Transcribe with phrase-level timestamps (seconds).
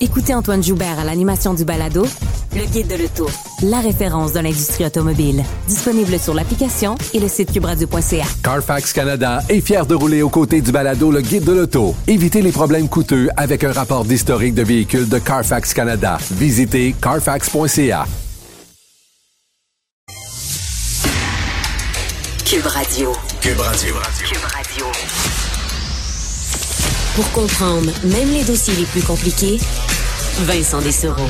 [0.00, 2.06] Écoutez Antoine Joubert à l'animation du balado
[2.54, 3.28] Le Guide de l'Auto,
[3.62, 5.42] la référence de l'industrie automobile.
[5.66, 8.24] Disponible sur l'application et le site cubradio.ca.
[8.44, 11.96] Carfax Canada est fier de rouler aux côtés du balado Le Guide de l'Auto.
[12.06, 16.18] Évitez les problèmes coûteux avec un rapport d'historique de véhicules de Carfax Canada.
[16.30, 18.06] Visitez carfax.ca.
[22.44, 23.12] Cube Radio.
[23.40, 23.94] Cube Radio.
[24.24, 24.86] Cube Radio.
[27.16, 29.58] Pour comprendre même les dossiers les plus compliqués,
[30.40, 31.28] Vincent Dessereau.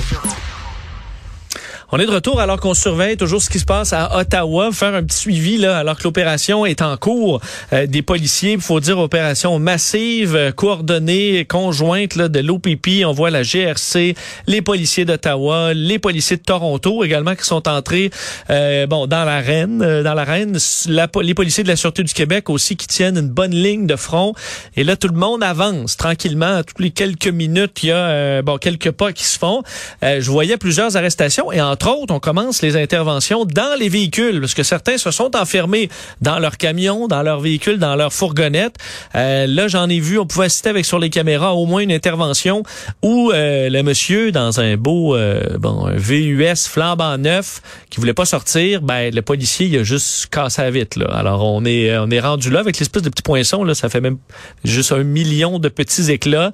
[1.91, 4.95] On est de retour alors qu'on surveille toujours ce qui se passe à Ottawa, faire
[4.95, 7.41] un petit suivi là alors que l'opération est en cours.
[7.73, 13.07] Euh, des policiers, il faut dire opération massive, euh, coordonnée, conjointe là, de l'OPP.
[13.07, 14.15] On voit la GRC,
[14.47, 18.11] les policiers d'Ottawa, les policiers de Toronto également qui sont entrés
[18.51, 20.59] euh, bon dans l'arène, dans l'arène.
[20.89, 23.97] La, les policiers de la sûreté du Québec aussi qui tiennent une bonne ligne de
[23.97, 24.35] front.
[24.77, 26.63] Et là tout le monde avance tranquillement.
[26.65, 29.63] Toutes les quelques minutes, il y a bon quelques pas qui se font.
[30.03, 31.51] Je voyais plusieurs arrestations
[31.87, 35.89] autres, on commence les interventions dans les véhicules, parce que certains se sont enfermés
[36.21, 38.77] dans leur camion, dans leur véhicule, dans leur fourgonnette.
[39.15, 41.93] Euh, là, j'en ai vu, on pouvait assister avec sur les caméras au moins une
[41.93, 42.63] intervention
[43.03, 48.15] où euh, le monsieur, dans un beau euh, bon un VUS flambant neuf, qui voulait
[48.15, 50.99] pas sortir, ben le policier il a juste cassé la vitre.
[50.99, 51.07] Là.
[51.15, 54.01] Alors on est on est rendu là avec l'espèce de petits poinçons là, ça fait
[54.01, 54.19] même
[54.65, 56.53] juste un million de petits éclats.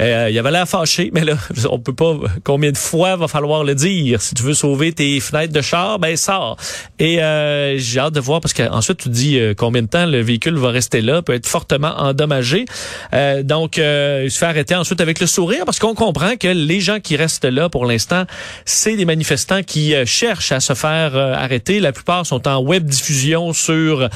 [0.00, 1.34] Euh, il avait l'air fâché, mais là,
[1.70, 2.16] on peut pas.
[2.44, 4.22] Combien de fois va falloir le dire?
[4.22, 6.56] Si tu veux sauver tes fenêtres de char, ben sors.
[6.98, 10.20] Et euh, j'ai hâte de voir parce qu'ensuite tu dis euh, combien de temps le
[10.20, 12.64] véhicule va rester là, peut être fortement endommagé.
[13.12, 16.48] Euh, donc, euh, il se fait arrêter ensuite avec le sourire parce qu'on comprend que
[16.48, 18.24] les gens qui restent là pour l'instant,
[18.64, 21.80] c'est des manifestants qui cherchent à se faire arrêter.
[21.80, 24.08] La plupart sont en web diffusion sur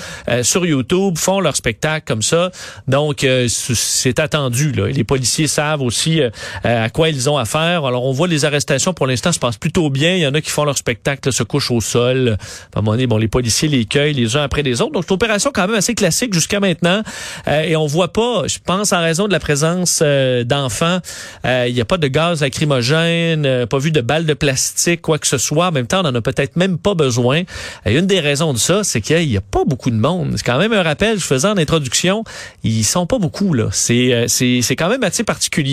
[0.42, 2.50] sur YouTube, font leur spectacle comme ça.
[2.88, 4.72] Donc, c'est attendu.
[4.72, 4.86] Là.
[4.88, 6.30] Les policiers savent aussi euh,
[6.62, 7.84] à quoi ils ont affaire.
[7.84, 10.14] Alors, on voit les arrestations pour l'instant se passent plutôt bien.
[10.14, 12.36] Il y en a qui font leur spectacle, se couchent au sol.
[12.74, 14.92] À un moment donné, bon, les policiers les cueillent les uns après les autres.
[14.92, 17.02] Donc, c'est une opération quand même assez classique jusqu'à maintenant.
[17.48, 20.98] Euh, et on voit pas, je pense, en raison de la présence euh, d'enfants,
[21.44, 25.02] euh, il n'y a pas de gaz lacrymogène, euh, pas vu de balles de plastique,
[25.02, 25.68] quoi que ce soit.
[25.68, 27.42] En même temps, on en a peut-être même pas besoin.
[27.86, 30.34] Et une des raisons de ça, c'est qu'il n'y a pas beaucoup de monde.
[30.36, 32.24] C'est quand même un rappel, je faisais en introduction,
[32.62, 33.68] ils sont pas beaucoup, là.
[33.72, 35.63] C'est, euh, c'est, c'est quand même assez particulier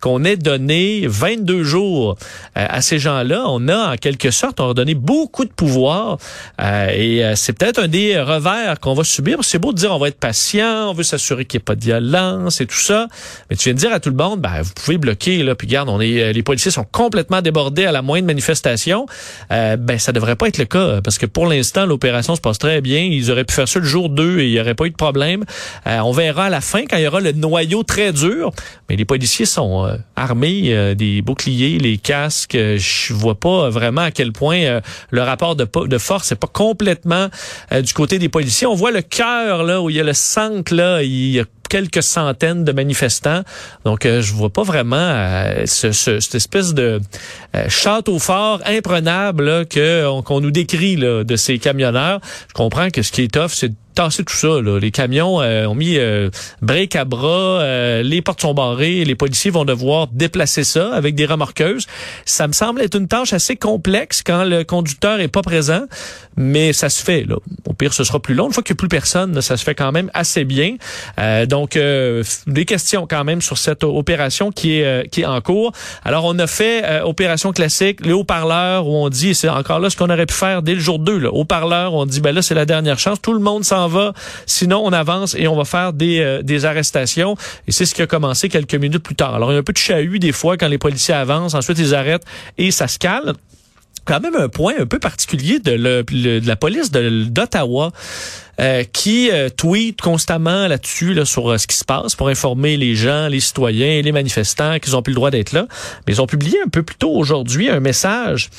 [0.00, 2.16] qu'on ait donné 22 jours
[2.56, 3.44] euh, à ces gens-là.
[3.46, 6.18] On a, en quelque sorte, on a donné beaucoup de pouvoir.
[6.60, 9.38] Euh, et euh, c'est peut-être un des revers qu'on va subir.
[9.42, 11.76] C'est beau de dire on va être patient, on veut s'assurer qu'il n'y ait pas
[11.76, 13.06] de violence et tout ça.
[13.48, 15.68] Mais tu viens de dire à tout le monde, ben, vous pouvez bloquer, là, puis
[15.68, 19.06] regarde, on est, les policiers sont complètement débordés à la moindre manifestation.
[19.50, 22.80] Ben, ça devrait pas être le cas, parce que pour l'instant, l'opération se passe très
[22.80, 23.00] bien.
[23.00, 24.96] Ils auraient pu faire ça le jour 2 et il n'y aurait pas eu de
[24.96, 25.44] problème.
[25.86, 28.50] On verra à la fin, quand il y aura le noyau très dur.
[28.88, 32.54] Mais les policiers sont euh, armés, euh, des boucliers, les casques.
[32.54, 37.28] Euh, je vois pas vraiment à quel point le rapport de, force n'est pas complètement
[37.70, 38.66] du côté des policiers.
[38.66, 41.44] On voit le cœur, là, où il y a le centre, là, il y a
[41.68, 43.42] quelques centaines de manifestants.
[43.84, 45.14] Donc, je vois pas vraiment
[45.64, 47.00] ce, ce- cette espèce de
[47.68, 52.20] château fort imprenable qu'on nous décrit là, de ces camionneurs.
[52.48, 54.60] Je comprends que ce qui est tough, c'est de tasser tout ça.
[54.60, 54.78] Là.
[54.78, 56.30] Les camions euh, ont mis euh,
[56.94, 61.26] à bras, euh, les portes sont barrées, les policiers vont devoir déplacer ça avec des
[61.26, 61.86] remorqueuses.
[62.24, 65.82] Ça me semble être une tâche assez complexe quand le conducteur est pas présent,
[66.36, 67.24] mais ça se fait.
[67.24, 67.36] Là.
[67.68, 68.46] Au pire, ce sera plus long.
[68.46, 70.76] Une fois qu'il n'y a plus personne, ça se fait quand même assez bien.
[71.18, 75.26] Euh, donc, euh, des questions quand même sur cette opération qui est euh, qui est
[75.26, 75.72] en cours.
[76.04, 79.96] Alors, on a fait opération classique, les haut-parleurs où on dit, c'est encore là ce
[79.96, 82.54] qu'on aurait pu faire dès le jour 2, là, haut-parleurs, on dit, ben là, c'est
[82.54, 84.12] la dernière chance, tout le monde s'en va,
[84.46, 87.36] sinon on avance et on va faire des, euh, des arrestations.
[87.66, 89.34] Et c'est ce qui a commencé quelques minutes plus tard.
[89.34, 91.78] Alors, il y a un peu de chahut des fois quand les policiers avancent, ensuite
[91.78, 92.24] ils arrêtent
[92.58, 93.34] et ça se calme.
[94.04, 96.04] Quand même un point un peu particulier de,
[96.46, 97.92] la police d'Ottawa.
[98.60, 102.76] Euh, qui euh, tweet constamment là-dessus là, sur euh, ce qui se passe pour informer
[102.76, 105.66] les gens, les citoyens, les manifestants qu'ils ont plus le droit d'être là.
[106.06, 108.50] Mais ils ont publié un peu plus tôt aujourd'hui un message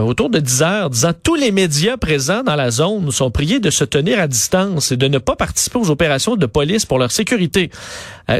[0.00, 3.68] autour de 10 heures disant tous les médias présents dans la zone sont priés de
[3.68, 7.12] se tenir à distance et de ne pas participer aux opérations de police pour leur
[7.12, 7.70] sécurité.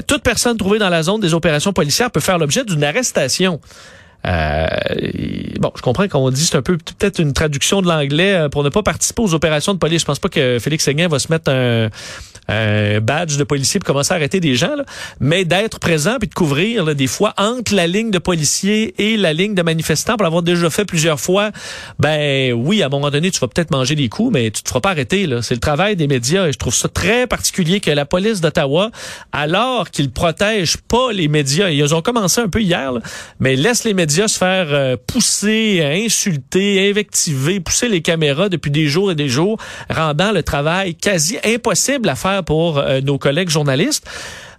[0.07, 3.61] toute personne trouvée dans la zone des opérations policières peut faire l'objet d'une arrestation.
[4.27, 4.67] Euh,
[5.59, 8.63] bon, je comprends qu'on dit c'est un peu peut-être une traduction de l'anglais euh, pour
[8.65, 10.01] ne pas participer aux opérations de police.
[10.01, 11.89] Je pense pas que Félix Séguin va se mettre un,
[12.49, 14.85] un badge de policier pour commencer à arrêter des gens, là,
[15.21, 19.17] mais d'être présent puis de couvrir là, des fois entre la ligne de policiers et
[19.17, 21.51] la ligne de manifestants pour l'avoir déjà fait plusieurs fois.
[21.99, 24.69] Ben oui, à un moment donné, tu vas peut-être manger des coups, mais tu te
[24.69, 25.29] feras pas arrêter.
[25.43, 28.91] C'est le travail des médias et je trouve ça très particulier que la police d'Ottawa,
[29.33, 33.01] alors qu'ils protègent pas les médias, ils ont commencé un peu hier, là,
[33.39, 38.87] mais laisse les médias se faire euh, pousser, insulter, invectiver, pousser les caméras depuis des
[38.87, 39.59] jours et des jours,
[39.89, 44.07] rendant le travail quasi impossible à faire pour euh, nos collègues journalistes.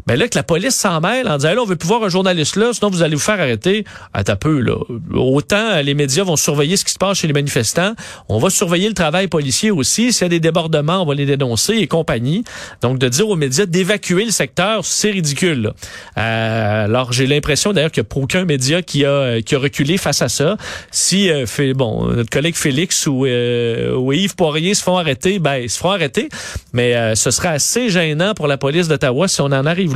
[0.07, 2.09] Ben là, que la police s'en mêle en disant, là, on veut plus voir un
[2.09, 3.85] journaliste là, sinon vous allez vous faire arrêter.
[4.13, 4.75] À ta peu, là.
[5.13, 7.93] Autant les médias vont surveiller ce qui se passe chez les manifestants,
[8.29, 10.13] on va surveiller le travail policier aussi.
[10.13, 12.43] S'il y a des débordements, on va les dénoncer et compagnie.
[12.81, 15.73] Donc, de dire aux médias d'évacuer le secteur, c'est ridicule.
[16.17, 19.97] Euh, alors, j'ai l'impression d'ailleurs qu'il n'y a aucun média qui a, qui a reculé
[19.97, 20.57] face à ça.
[20.91, 25.57] Si, euh, bon, notre collègue Félix ou, euh, ou Yves Poirier se font arrêter, ben,
[25.57, 26.29] ils se feront arrêter.
[26.73, 29.90] Mais euh, ce serait assez gênant pour la police d'Ottawa si on en arrive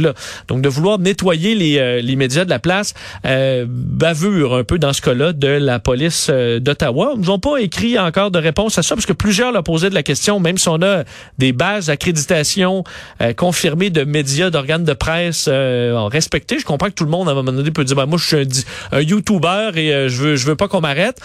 [0.48, 2.94] donc de vouloir nettoyer les, euh, les médias de la place,
[3.26, 7.14] euh, bavure un peu dans ce cas-là de la police euh, d'Ottawa.
[7.18, 9.96] Ils n'ont pas écrit encore de réponse à ça parce que plusieurs leur posaient de
[9.96, 11.04] la question, même si on a
[11.38, 12.84] des bases d'accréditation
[13.36, 16.60] confirmées de médias, d'organes de presse respectés.
[16.60, 18.26] Je comprends que tout le monde à un moment donné peut dire, ben, moi je
[18.26, 21.20] suis un, YouTuber et je veux je veux pas qu'on m'arrête.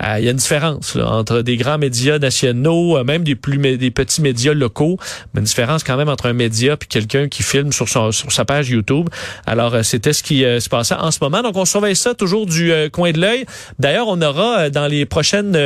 [0.00, 4.22] Il y a une différence entre des grands médias nationaux, même des plus des petits
[4.22, 4.98] médias locaux,
[5.34, 8.32] mais une différence quand même entre un média puis quelqu'un qui filme sur son sur
[8.32, 9.08] sa page YouTube.
[9.46, 11.42] Alors, euh, c'était ce qui euh, se passait en ce moment.
[11.42, 13.46] Donc, on surveille ça toujours du euh, coin de l'œil.
[13.78, 15.56] D'ailleurs, on aura dans les prochaines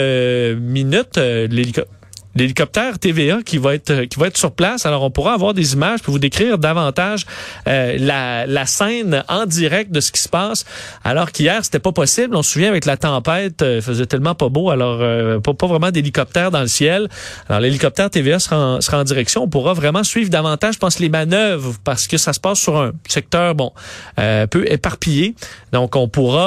[0.57, 2.00] minutes l'hélicoptère
[2.35, 4.87] l'hélicoptère TVA qui va être qui va être sur place.
[4.87, 7.27] Alors on pourra avoir des images pour vous décrire davantage
[7.67, 10.65] euh, la, la scène en direct de ce qui se passe.
[11.05, 12.37] Alors qu'hier c'était pas possible.
[12.37, 14.71] On se souvient avec la tempête, euh, faisait tellement pas beau.
[14.71, 17.09] Alors euh, pas, pas vraiment d'hélicoptère dans le ciel.
[17.49, 19.43] Alors l'hélicoptère TVA sera en, sera en direction.
[19.43, 22.77] On pourra vraiment suivre davantage, je pense, les manœuvres parce que ça se passe sur
[22.79, 23.73] un secteur bon
[24.19, 25.35] euh, peu éparpillé.
[25.73, 26.41] Donc on pourra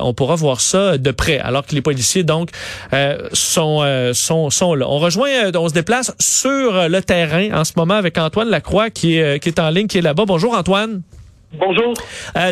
[0.00, 1.38] on pourra voir ça de près.
[1.38, 2.50] Alors que les policiers donc
[3.32, 4.86] sont sont sont là.
[4.88, 8.48] On rejoint euh, on se déplace sur euh, le terrain en ce moment avec Antoine
[8.48, 10.24] Lacroix qui est, euh, qui est en ligne, qui est là-bas.
[10.26, 11.02] Bonjour Antoine.
[11.52, 11.94] Bonjour.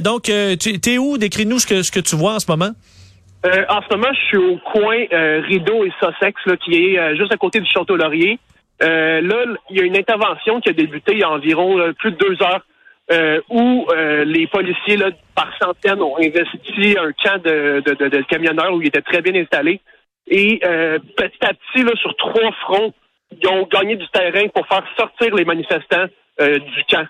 [0.02, 1.18] donc, tu es où?
[1.18, 2.70] Décris-nous ce que, ce que tu vois en ce moment.
[3.44, 4.96] en ce moment, je suis au coin
[5.48, 8.38] Rideau et Sussex, là, qui est juste à côté du Château Laurier.
[8.80, 12.16] là, il y a une intervention qui a débuté il y a environ plus de
[12.16, 12.64] deux heures,
[13.50, 13.86] où
[14.24, 18.88] les policiers, là, par centaines, ont investi un camp de, de, de camionneurs où ils
[18.88, 19.80] étaient très bien installés.
[20.28, 22.92] Et euh, petit à petit, là, sur trois fronts,
[23.30, 26.06] ils ont gagné du terrain pour faire sortir les manifestants
[26.40, 27.06] euh, du camp.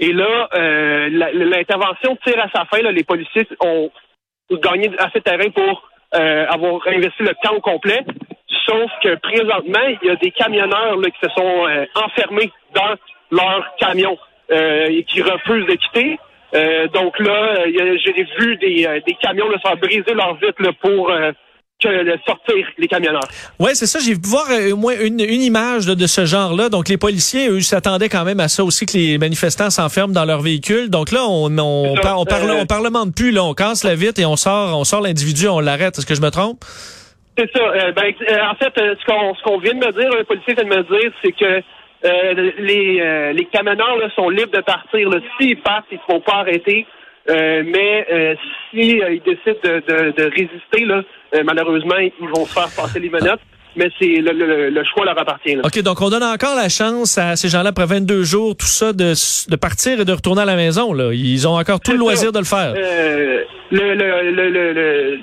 [0.00, 2.82] Et là, euh, l'intervention tire à sa fin.
[2.82, 3.90] Là, les policiers ont
[4.50, 8.00] gagné assez de terrain pour avoir investi le camp au complet.
[8.66, 11.66] Sauf que présentement, il y a des camionneurs là, qui se sont
[11.96, 12.94] enfermés dans
[13.30, 14.16] leur camion
[14.50, 16.18] et qui refusent de quitter.
[16.94, 21.12] donc là, j'ai vu des, des camions là, se faire briser leur vitre là, pour
[21.80, 23.28] que de sortir les camionneurs.
[23.60, 24.00] Oui, c'est ça.
[24.00, 26.68] J'ai vu voir euh, au moins une, une image de, ce genre-là.
[26.68, 30.24] Donc, les policiers, eux, s'attendaient quand même à ça aussi, que les manifestants s'enferment dans
[30.24, 30.90] leur véhicule.
[30.90, 31.94] Donc là, on, on, on,
[32.24, 33.30] parle, euh, on parlemente plus.
[33.30, 35.96] Là, on casse la vitre et on sort, on sort l'individu, on l'arrête.
[35.96, 36.64] Est-ce que je me trompe?
[37.38, 37.62] C'est ça.
[37.62, 38.12] Euh, ben,
[38.50, 41.32] en fait, ce qu'on vient de me dire, le policier vient de me dire, c'est
[41.32, 41.62] que
[42.60, 45.08] les, les camionneurs là, sont libres de partir.
[45.38, 46.86] S'ils partent, ils ne seront pas arrêtés.
[47.30, 48.34] Euh, mais euh,
[48.70, 51.02] si euh, ils décident de, de, résister, là,
[51.44, 53.40] malheureusement, ils vont se faire passer les menottes.
[53.76, 55.56] Mais c'est le, le, choix leur appartient.
[55.62, 58.92] OK, donc on donne encore la chance à ces gens-là, après 22 jours, tout ça,
[58.92, 59.12] de,
[59.48, 60.92] de partir et de retourner à la maison.
[60.92, 61.12] Là.
[61.12, 62.74] Ils ont encore tout le loisir de le faire.
[62.74, 65.20] le, le,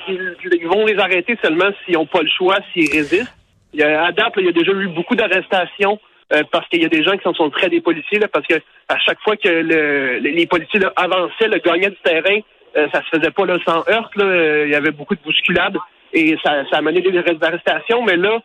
[0.53, 3.33] ils vont les arrêter seulement s'ils n'ont pas le choix, s'ils résistent.
[3.73, 5.99] Il y a, à date, il y a déjà eu beaucoup d'arrestations
[6.33, 8.55] euh, parce qu'il y a des gens qui sont près des policiers, là, parce que
[8.89, 12.39] à chaque fois que le, les policiers avançaient, le gagnaient du terrain,
[12.77, 14.15] euh, ça se faisait pas là, sans heurte.
[14.15, 14.65] Là.
[14.65, 15.77] Il y avait beaucoup de bousculades
[16.13, 18.39] et ça, ça a mené des arrestations, mais là,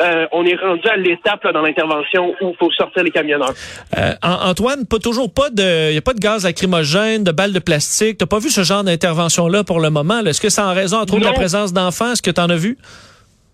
[0.00, 3.52] euh, on est rendu à l'étape dans l'intervention où il faut sortir les camionneurs.
[3.96, 7.52] Euh, Antoine, pas toujours pas de, il y a pas de gaz lacrymogène, de balles
[7.52, 8.18] de plastique.
[8.18, 10.20] T'as pas vu ce genre d'intervention là pour le moment.
[10.20, 12.12] Est-ce que c'est en raison entre autres de la présence d'enfants?
[12.12, 12.78] Est-ce que tu en as vu?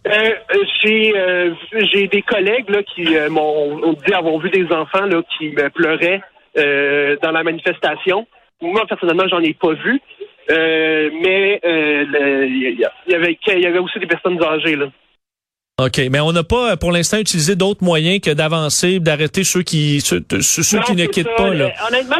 [0.08, 0.30] Euh,
[0.82, 1.54] j'ai euh,
[1.92, 6.22] j'ai des collègues là, qui euh, m'ont dit avoir vu des enfants là, qui pleuraient
[7.22, 8.26] dans la manifestation.
[8.60, 10.00] Moi, personnellement, j'en ai pas vu.
[10.48, 14.74] mais il y, avait, y avait aussi des personnes âgées.
[14.74, 14.86] Là.
[15.80, 20.00] OK, mais on n'a pas pour l'instant utilisé d'autres moyens que d'avancer, d'arrêter ceux qui
[20.00, 21.54] ceux, qui ne quittent pas.
[21.54, 21.70] Là.
[21.88, 22.16] Honnêtement,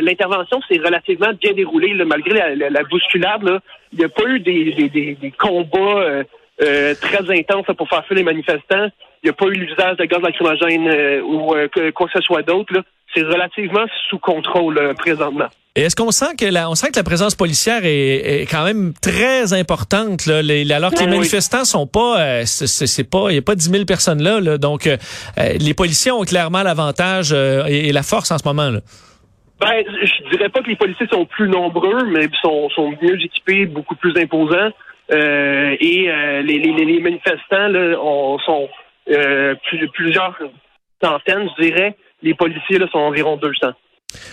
[0.00, 3.60] l'intervention s'est relativement bien déroulée, malgré la, bousculade.
[3.92, 6.22] Il n'y a pas eu des, des, des combats
[6.60, 8.88] euh, très intense pour faire fuir les manifestants.
[9.22, 12.20] Il n'y a pas eu l'usage de gaz lacrymogène euh, ou euh, quoi que ce
[12.20, 12.82] soit d'autre.
[13.14, 15.46] C'est relativement sous contrôle présentement.
[15.76, 18.92] Et est-ce qu'on sent que la, on sent que la présence policière est, quand même
[19.00, 20.38] très importante là,
[20.74, 24.20] alors que les manifestants sont pas, c'est pas, il y a pas 10 000 personnes
[24.20, 24.88] là, donc
[25.36, 28.80] les policiers ont clairement l'avantage et, la force en ce moment là.
[29.60, 33.66] Ben, je dirais pas que les policiers sont plus nombreux, mais sont, sont mieux équipés,
[33.66, 34.70] beaucoup plus imposants.
[35.10, 37.96] Euh, et euh, les, manifestants là,
[38.44, 38.68] sont
[39.10, 39.54] euh,
[39.94, 40.38] plusieurs
[41.02, 41.96] centaines, je dirais.
[42.22, 43.68] Les policiers là, sont environ 200.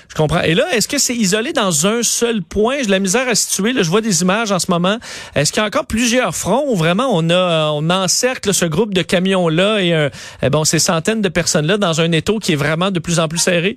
[0.09, 0.41] Je comprends.
[0.41, 2.77] Et là, est-ce que c'est isolé dans un seul point?
[2.81, 3.73] J'ai la misère à situer.
[3.73, 4.97] Là, je vois des images en ce moment.
[5.35, 8.93] Est-ce qu'il y a encore plusieurs fronts où vraiment on a on encercle ce groupe
[8.93, 10.09] de camions-là et
[10.41, 13.27] eh bon, ces centaines de personnes-là dans un étau qui est vraiment de plus en
[13.27, 13.75] plus serré?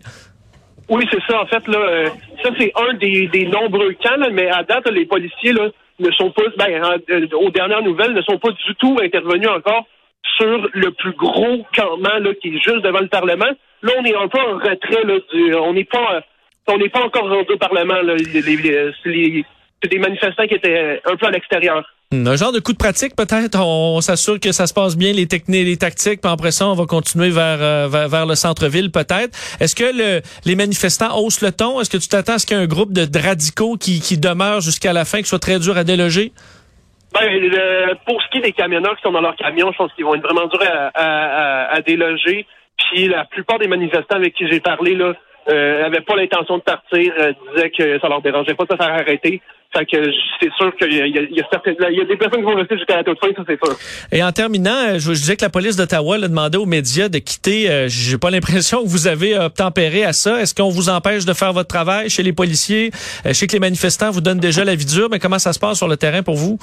[0.89, 1.43] Oui, c'est ça.
[1.43, 2.05] En fait, là,
[2.43, 5.69] ça c'est un des, des nombreux camps, mais à date, les policiers là,
[5.99, 9.87] ne sont pas, ben, euh, aux dernières nouvelles, ne sont pas du tout intervenus encore
[10.37, 13.51] sur le plus gros campement là, qui est juste devant le Parlement.
[13.83, 15.05] Là, on est un peu en retrait.
[15.05, 16.23] Là, du, on n'est pas,
[16.69, 18.01] on n'est pas encore rendu au Parlement.
[18.03, 21.85] Là, c'est des manifestants qui étaient un peu à l'extérieur.
[22.11, 23.61] Un genre de coup de pratique peut-être?
[23.61, 26.73] On, s'assure que ça se passe bien les techniques, les tactiques, puis après ça, on
[26.73, 29.37] va continuer vers euh, vers, le centre-ville peut-être.
[29.61, 31.83] Est-ce que le, les manifestants haussent le ton?
[31.83, 34.17] Est-ce que tu t'attends à ce qu'il y ait un groupe de radicaux qui, qui
[34.17, 36.33] demeure jusqu'à la fin, qui soit très dur à déloger?
[37.13, 37.29] Ben,
[38.07, 40.15] pour ce qui est des camionneurs qui sont dans leur camion, je pense qu'ils vont
[40.15, 42.47] être vraiment durs à, à, à, déloger.
[42.79, 45.13] Puis la plupart des manifestants avec qui j'ai parlé là
[45.49, 48.95] euh, pas l'intention de partir, euh, disaient que ça leur dérangeait pas de se faire
[48.95, 49.41] arrêter.
[49.77, 53.05] Fait que c'est sûr qu'il y, y, a des personnes qui vont rester jusqu'à la
[53.05, 53.77] toute fin, ça c'est sûr.
[54.11, 57.19] Et en terminant, euh, je, disais que la police d'Ottawa a demandé aux médias de
[57.19, 57.71] quitter.
[57.71, 60.41] Euh, J'ai pas l'impression que vous avez obtempéré à ça.
[60.41, 62.91] Est-ce qu'on vous empêche de faire votre travail chez les policiers?
[63.27, 65.53] Euh, je sais que les manifestants vous donnent déjà la vie dure, mais comment ça
[65.53, 66.59] se passe sur le terrain pour vous?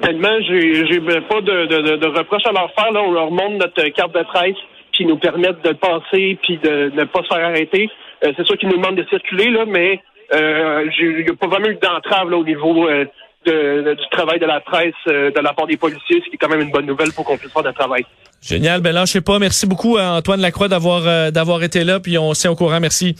[0.00, 2.92] Honnêtement, j'ai pas de, de, de, reproches à leur faire.
[2.92, 3.02] Là.
[3.02, 4.56] On leur montre notre carte de presse
[5.00, 7.88] qui nous permettent de passer puis de ne pas se faire arrêter.
[8.22, 10.02] c'est sûr qu'ils nous demandent de circuler, là, mais
[10.34, 13.06] euh, il n'y a pas vraiment eu d'entrave au niveau euh,
[13.46, 16.38] de, du travail de la presse euh, de la part des policiers, ce qui est
[16.38, 18.04] quand même une bonne nouvelle pour qu'on puisse faire de travail.
[18.42, 18.82] Génial.
[18.82, 19.38] Ben là, je sais pas.
[19.38, 22.80] Merci beaucoup à Antoine Lacroix d'avoir d'avoir été là, puis on s'est au courant.
[22.80, 23.16] Merci.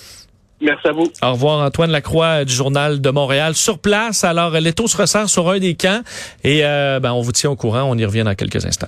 [0.60, 1.10] Merci à vous.
[1.22, 3.54] Au revoir, Antoine Lacroix du Journal de Montréal.
[3.54, 6.02] Sur place, alors, l'étau se ressent sur un des camps
[6.44, 7.84] et ben, on vous tient au courant.
[7.84, 8.78] On y revient dans quelques instants.